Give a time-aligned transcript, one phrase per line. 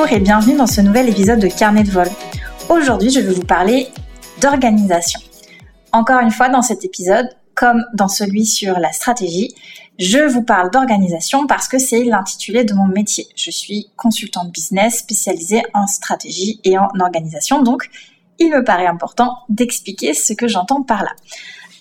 [0.00, 2.08] Bonjour et bienvenue dans ce nouvel épisode de Carnet de vol.
[2.70, 3.88] Aujourd'hui, je vais vous parler
[4.40, 5.20] d'organisation.
[5.92, 9.54] Encore une fois, dans cet épisode, comme dans celui sur la stratégie,
[9.98, 13.26] je vous parle d'organisation parce que c'est l'intitulé de mon métier.
[13.36, 17.90] Je suis consultante business spécialisée en stratégie et en organisation, donc
[18.38, 21.12] il me paraît important d'expliquer ce que j'entends par là.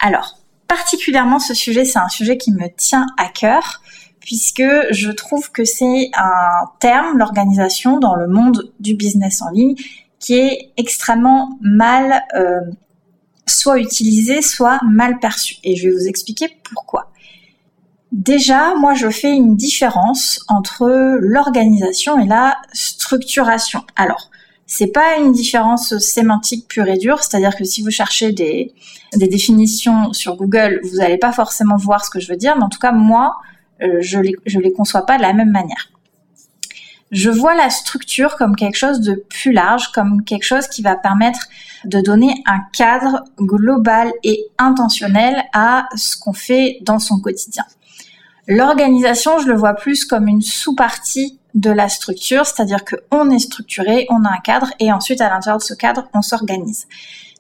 [0.02, 3.82] Alors, particulièrement ce sujet, c'est un sujet qui me tient à cœur
[4.20, 9.76] puisque je trouve que c'est un terme, l'organisation dans le monde du business en ligne,
[10.20, 12.60] qui est extrêmement mal euh,
[13.46, 15.56] soit utilisé, soit mal perçu.
[15.64, 17.12] Et je vais vous expliquer pourquoi.
[18.12, 23.84] Déjà, moi, je fais une différence entre l'organisation et la structuration.
[23.96, 24.30] Alors,
[24.66, 28.74] c'est pas une différence sémantique pure et dure, c'est-à-dire que si vous cherchez des,
[29.16, 32.64] des définitions sur Google, vous n'allez pas forcément voir ce que je veux dire, mais
[32.64, 33.38] en tout cas, moi,
[33.80, 35.92] je les, les conçois pas de la même manière.
[37.12, 40.96] Je vois la structure comme quelque chose de plus large, comme quelque chose qui va
[40.96, 41.48] permettre
[41.86, 47.66] de donner un cadre global et intentionnel à ce qu'on fait dans son quotidien.
[48.48, 54.06] L'organisation, je le vois plus comme une sous-partie de la structure, c'est-à-dire qu'on est structuré,
[54.10, 56.88] on a un cadre et ensuite à l'intérieur de ce cadre, on s'organise.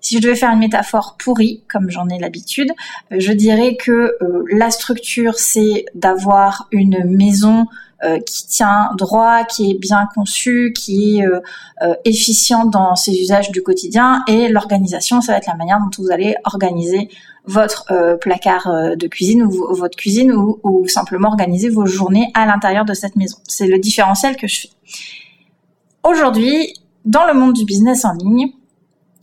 [0.02, 2.72] Si je devais faire une métaphore pourrie, comme j'en ai l'habitude,
[3.12, 7.66] euh, je dirais que euh, la structure, c'est d'avoir une maison
[8.04, 11.26] euh, qui tient droit, qui est bien conçue, qui est
[12.06, 14.24] efficiente dans ses usages du quotidien.
[14.28, 17.10] Et l'organisation, ça va être la manière dont vous allez organiser
[17.46, 22.94] votre placard de cuisine ou votre cuisine ou simplement organiser vos journées à l'intérieur de
[22.94, 23.38] cette maison.
[23.48, 24.70] C'est le différentiel que je fais.
[26.04, 26.74] Aujourd'hui,
[27.06, 28.52] dans le monde du business en ligne,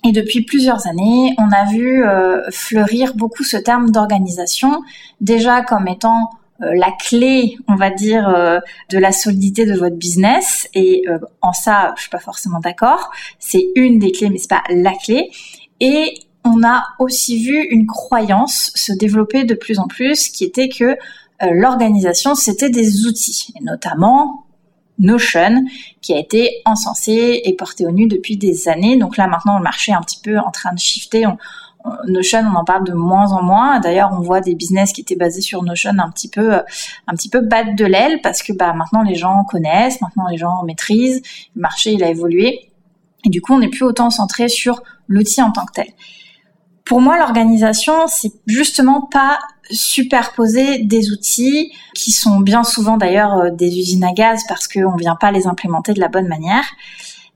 [0.07, 4.83] et depuis plusieurs années, on a vu euh, fleurir beaucoup ce terme d'organisation,
[5.21, 6.31] déjà comme étant
[6.63, 10.69] euh, la clé, on va dire, euh, de la solidité de votre business.
[10.75, 11.03] Et
[11.43, 13.11] en ça, je suis pas forcément d'accord.
[13.41, 15.33] C'est une des clés, mais c'est pas la clé.
[15.81, 16.15] Et
[16.45, 20.97] on a aussi vu une croyance se développer de plus en plus, qui était que
[21.43, 24.46] l'organisation, c'était des outils, notamment
[24.99, 25.65] Notion,
[26.01, 28.97] qui a été encensé et porté au nu depuis des années.
[28.97, 31.27] Donc là, maintenant, le marché est un petit peu en train de shifter.
[32.07, 33.79] Notion, on en parle de moins en moins.
[33.81, 37.29] D'ailleurs, on voit des business qui étaient basés sur Notion un petit peu, un petit
[37.29, 41.23] peu battre de l'aile parce que bah, maintenant les gens connaissent, maintenant les gens maîtrisent.
[41.55, 42.73] Le marché, il a évolué.
[43.25, 45.89] Et du coup, on n'est plus autant centré sur l'outil en tant que tel.
[46.85, 49.39] Pour moi, l'organisation, c'est justement pas
[49.71, 54.95] superposer des outils qui sont bien souvent d'ailleurs euh, des usines à gaz parce qu'on
[54.95, 56.65] ne vient pas les implémenter de la bonne manière.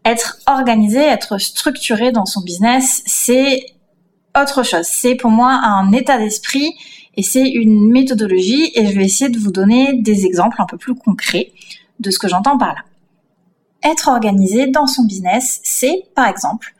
[0.04, 3.64] Être organisé, être structuré dans son business, c'est
[4.40, 4.86] autre chose.
[4.88, 6.72] C'est pour moi un état d'esprit
[7.16, 10.78] et c'est une méthodologie et je vais essayer de vous donner des exemples un peu
[10.78, 11.52] plus concrets
[11.98, 12.80] de ce que j'entends par là.
[13.82, 16.74] Être organisé dans son business, c'est par exemple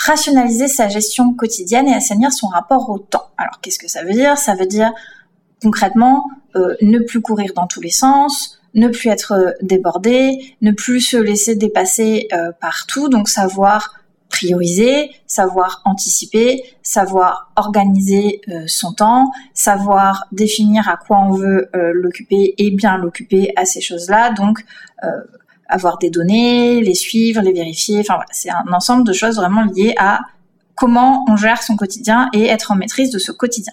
[0.00, 3.28] rationaliser sa gestion quotidienne et assainir son rapport au temps.
[3.36, 4.38] Alors qu'est-ce que ça veut dire?
[4.38, 4.92] Ça veut dire
[5.62, 6.24] concrètement
[6.56, 11.00] euh, ne plus courir dans tous les sens, ne plus être euh, débordé, ne plus
[11.00, 13.96] se laisser dépasser euh, partout, donc savoir
[14.30, 22.70] prioriser, savoir anticiper, savoir organiser son temps, savoir définir à quoi on veut l'occuper et
[22.70, 24.30] bien l'occuper à ces choses-là.
[24.30, 24.64] Donc
[25.70, 28.00] avoir des données, les suivre, les vérifier.
[28.00, 30.20] Enfin voilà, c'est un ensemble de choses vraiment liées à
[30.74, 33.72] comment on gère son quotidien et être en maîtrise de ce quotidien.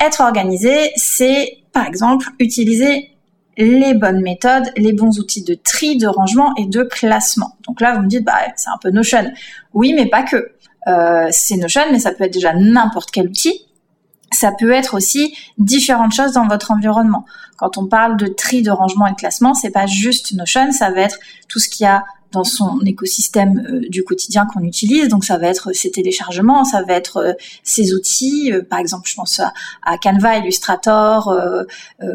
[0.00, 3.10] Être organisé, c'est par exemple utiliser
[3.56, 7.56] les bonnes méthodes, les bons outils de tri, de rangement et de classement.
[7.66, 9.30] Donc là, vous me dites, bah, c'est un peu Notion.
[9.74, 10.52] Oui, mais pas que.
[10.88, 13.66] Euh, c'est Notion, mais ça peut être déjà n'importe quel outil
[14.32, 17.24] ça peut être aussi différentes choses dans votre environnement.
[17.56, 20.90] Quand on parle de tri, de rangement et de classement, c'est pas juste Notion, ça
[20.90, 25.08] va être tout ce qu'il y a dans son écosystème euh, du quotidien qu'on utilise.
[25.08, 27.32] Donc ça va être ses téléchargements, ça va être euh,
[27.62, 31.32] ses outils, euh, par exemple je pense à, Canva, Illustrator,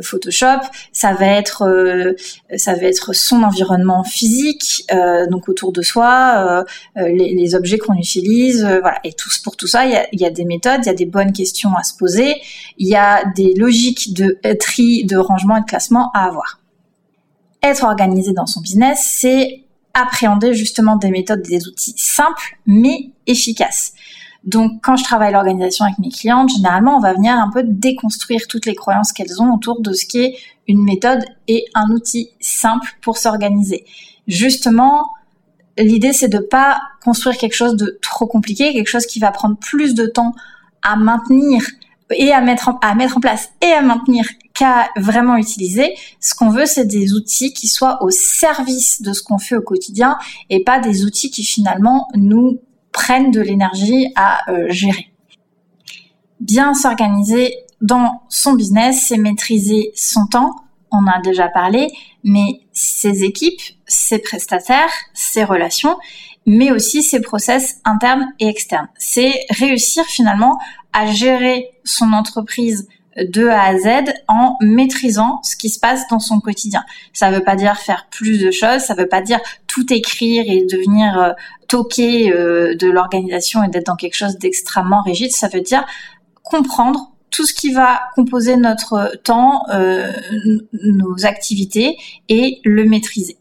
[0.01, 0.65] Photoshop.
[0.91, 2.15] Ça va être
[2.55, 4.85] ça va être son environnement physique,
[5.29, 6.65] donc autour de soi,
[6.95, 8.99] les, objets qu'on utilise, voilà.
[9.03, 11.05] Et tout pour tout ça, il a, y a des méthodes, il y a des
[11.05, 12.35] bonnes questions à se poser,
[12.77, 16.59] il y a des logiques de tri, de rangement et de classement à avoir.
[17.63, 19.66] Être organisé dans son business, c'est
[19.97, 23.93] appréhender justement des méthodes, des outils simples mais efficaces.
[24.43, 28.47] Donc quand je travaille l'organisation avec mes clientes, généralement on va venir un peu déconstruire
[28.47, 32.29] toutes les croyances qu'elles ont autour de ce qui est une méthode et un outil
[32.39, 33.85] simple pour s'organiser.
[34.27, 35.11] Justement,
[35.77, 39.57] l'idée c'est de pas construire quelque chose de trop compliqué, quelque chose qui va prendre
[39.57, 40.33] plus de temps
[40.81, 41.61] à maintenir
[42.11, 45.95] et à mettre en, à mettre en place et à maintenir qu'à vraiment utiliser.
[46.19, 49.61] Ce qu'on veut, c'est des outils qui soient au service de ce qu'on fait au
[49.61, 50.17] quotidien
[50.49, 52.59] et pas des outils qui finalement nous
[52.91, 55.11] prennent de l'énergie à euh, gérer.
[56.39, 60.55] Bien s'organiser dans son business, c'est maîtriser son temps.
[60.91, 61.89] On a déjà parlé,
[62.23, 65.97] mais ses équipes, ses prestataires, ses relations,
[66.47, 68.87] mais aussi ses process internes et externes.
[68.97, 70.57] C'est réussir finalement
[70.93, 76.19] à gérer son entreprise de A à Z en maîtrisant ce qui se passe dans
[76.19, 76.83] son quotidien.
[77.13, 79.91] Ça ne veut pas dire faire plus de choses, ça ne veut pas dire tout
[79.91, 81.31] écrire et devenir euh,
[81.67, 85.31] toqué euh, de l'organisation et d'être dans quelque chose d'extrêmement rigide.
[85.31, 85.85] Ça veut dire
[86.43, 90.11] comprendre tout ce qui va composer notre temps, euh,
[90.71, 91.97] nos activités
[92.29, 93.37] et le maîtriser.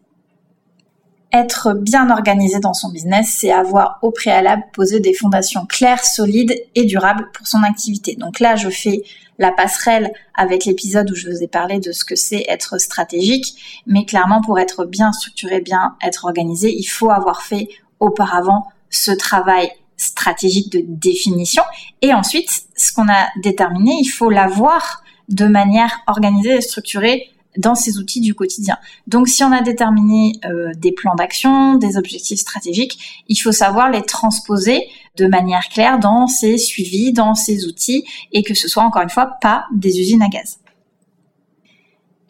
[1.36, 6.54] Être bien organisé dans son business, c'est avoir au préalable posé des fondations claires, solides
[6.74, 8.16] et durables pour son activité.
[8.16, 9.02] Donc là, je fais
[9.38, 13.82] la passerelle avec l'épisode où je vous ai parlé de ce que c'est être stratégique,
[13.86, 17.68] mais clairement pour être bien structuré, bien être organisé, il faut avoir fait
[18.00, 19.68] auparavant ce travail
[19.98, 21.64] stratégique de définition
[22.00, 27.74] et ensuite ce qu'on a déterminé, il faut l'avoir de manière organisée et structurée dans
[27.74, 28.76] ces outils du quotidien.
[29.06, 33.90] Donc si on a déterminé euh, des plans d'action, des objectifs stratégiques, il faut savoir
[33.90, 38.82] les transposer de manière claire dans ces suivis, dans ces outils, et que ce soit
[38.82, 40.58] encore une fois pas des usines à gaz.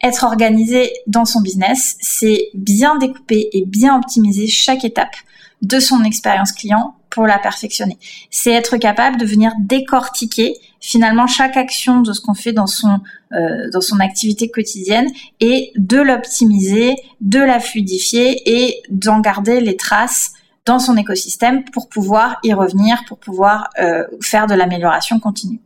[0.03, 5.15] Être organisé dans son business, c'est bien découper et bien optimiser chaque étape
[5.63, 7.97] de son expérience client pour la perfectionner.
[8.29, 12.99] C'est être capable de venir décortiquer finalement chaque action de ce qu'on fait dans son
[13.33, 15.07] euh, dans son activité quotidienne
[15.39, 20.33] et de l'optimiser, de la fluidifier et d'en garder les traces
[20.65, 25.59] dans son écosystème pour pouvoir y revenir, pour pouvoir euh, faire de l'amélioration continue.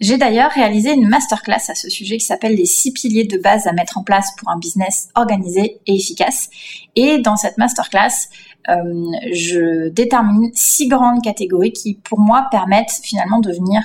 [0.00, 3.66] J'ai d'ailleurs réalisé une masterclass à ce sujet qui s'appelle les six piliers de base
[3.66, 6.50] à mettre en place pour un business organisé et efficace.
[6.96, 8.28] Et dans cette masterclass,
[8.68, 13.82] euh, je détermine six grandes catégories qui, pour moi, permettent finalement de venir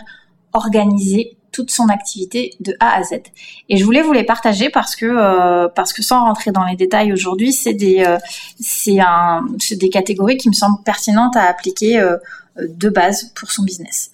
[0.53, 3.21] organiser toute son activité de A à Z.
[3.69, 5.67] Et je voulais vous les partager parce que euh,
[5.99, 8.17] sans rentrer dans les détails aujourd'hui, c'est des euh,
[8.59, 12.17] c'est des catégories qui me semblent pertinentes à appliquer euh,
[12.57, 14.11] de base pour son business.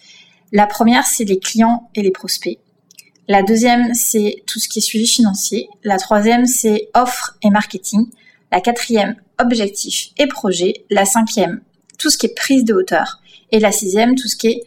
[0.52, 2.60] La première, c'est les clients et les prospects.
[3.28, 5.68] La deuxième, c'est tout ce qui est suivi financier.
[5.84, 8.08] La troisième, c'est offre et marketing.
[8.52, 10.86] La quatrième, objectif et projet.
[10.92, 11.62] La cinquième,
[11.98, 13.20] tout ce qui est prise de hauteur.
[13.52, 14.64] Et la sixième, tout ce qui est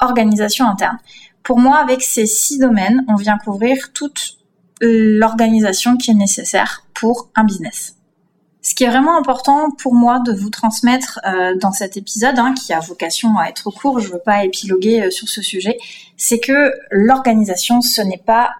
[0.00, 0.98] organisation interne.
[1.42, 4.38] Pour moi, avec ces six domaines, on vient couvrir toute
[4.80, 7.96] l'organisation qui est nécessaire pour un business.
[8.60, 12.54] Ce qui est vraiment important pour moi de vous transmettre euh, dans cet épisode, hein,
[12.54, 15.78] qui a vocation à être court, je ne veux pas épiloguer euh, sur ce sujet,
[16.16, 18.50] c'est que l'organisation, ce n'est pas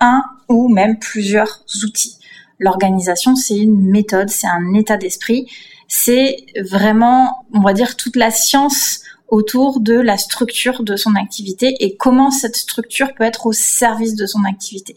[0.00, 2.18] un ou même plusieurs outils.
[2.58, 5.48] L'organisation, c'est une méthode, c'est un état d'esprit,
[5.88, 11.74] c'est vraiment, on va dire, toute la science autour de la structure de son activité
[11.80, 14.96] et comment cette structure peut être au service de son activité.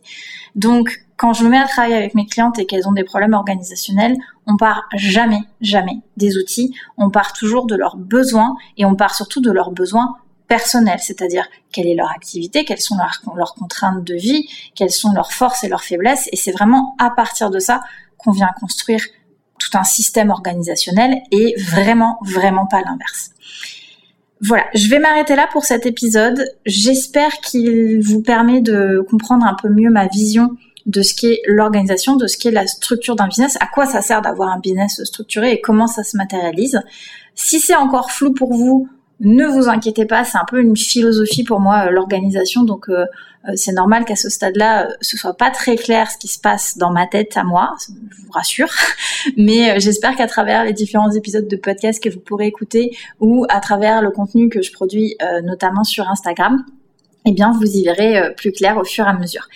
[0.56, 3.34] Donc, quand je me mets à travailler avec mes clientes et qu'elles ont des problèmes
[3.34, 4.16] organisationnels,
[4.46, 6.74] on part jamais, jamais des outils.
[6.98, 10.16] On part toujours de leurs besoins et on part surtout de leurs besoins
[10.48, 15.12] personnels, c'est-à-dire quelle est leur activité, quelles sont leurs, leurs contraintes de vie, quelles sont
[15.12, 16.30] leurs forces et leurs faiblesses.
[16.32, 17.82] Et c'est vraiment à partir de ça
[18.18, 19.04] qu'on vient construire
[19.60, 23.32] tout un système organisationnel et vraiment, vraiment pas l'inverse.
[24.42, 26.46] Voilà, je vais m'arrêter là pour cet épisode.
[26.66, 30.52] J'espère qu'il vous permet de comprendre un peu mieux ma vision
[30.86, 34.22] de ce qu'est l'organisation, de ce qu'est la structure d'un business, à quoi ça sert
[34.22, 36.82] d'avoir un business structuré et comment ça se matérialise.
[37.36, 38.88] Si c'est encore flou pour vous,
[39.20, 43.06] ne vous inquiétez pas, c'est un peu une philosophie pour moi, euh, l'organisation, donc euh,
[43.48, 46.78] euh, c'est normal qu'à ce stade-là, ce soit pas très clair ce qui se passe
[46.78, 48.70] dans ma tête à moi, je vous rassure,
[49.38, 53.60] mais j'espère qu'à travers les différents épisodes de podcast que vous pourrez écouter ou à
[53.60, 56.64] travers le contenu que je produis notamment sur Instagram,
[57.26, 59.48] eh bien vous y verrez plus clair au fur et à mesure.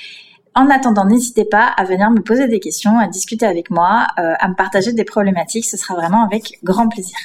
[0.55, 4.47] En attendant, n'hésitez pas à venir me poser des questions, à discuter avec moi, à
[4.47, 7.17] me partager des problématiques, ce sera vraiment avec grand plaisir.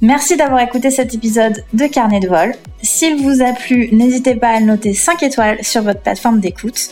[0.00, 2.54] Merci d'avoir écouté cet épisode de Carnet de vol.
[2.82, 6.90] S'il vous a plu, n'hésitez pas à noter 5 étoiles sur votre plateforme d'écoute.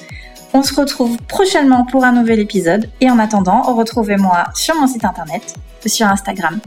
[0.53, 5.05] On se retrouve prochainement pour un nouvel épisode et en attendant, retrouvez-moi sur mon site
[5.05, 6.59] internet ou sur Instagram.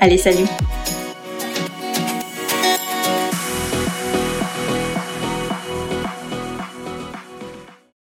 [0.00, 0.46] Allez, salut